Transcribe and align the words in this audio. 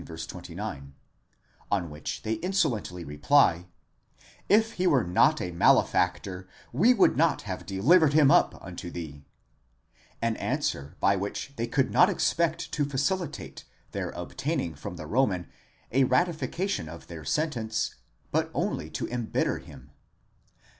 29), 0.03 0.95
on 1.71 1.91
which 1.91 2.23
they 2.23 2.33
insolently 2.41 3.05
reply: 3.05 3.67
Jf 4.49 4.71
he 4.71 4.87
were 4.87 5.03
not 5.03 5.39
a 5.39 5.51
malefactor, 5.51 6.47
we 6.73 6.91
would 6.91 7.15
not 7.15 7.43
have 7.43 7.67
delivered 7.67 8.13
him 8.13 8.31
up 8.31 8.57
unto 8.65 8.89
thee: 8.89 9.21
an 10.19 10.35
answer 10.37 10.95
by 10.99 11.15
which 11.15 11.53
they 11.55 11.67
could 11.67 11.91
not 11.91 12.09
expect 12.09 12.71
to 12.71 12.83
facilitate 12.83 13.63
their 13.91 14.09
obtaining 14.15 14.73
from 14.73 14.95
the 14.95 15.05
Roman 15.05 15.45
a 15.91 16.05
ratification 16.05 16.89
of 16.89 17.05
their 17.05 17.23
sentence,* 17.23 17.93
but 18.31 18.49
only 18.55 18.89
to 18.89 19.07
embitter 19.07 19.59
him. 19.59 19.91